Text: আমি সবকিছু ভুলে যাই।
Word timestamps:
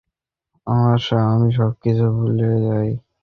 আমি 1.25 1.49
সবকিছু 1.51 2.05
ভুলে 2.17 2.49
যাই। 2.65 2.89